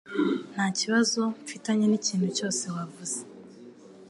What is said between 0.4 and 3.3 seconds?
Nta kibazo mfitanye nikintu cyose wavuze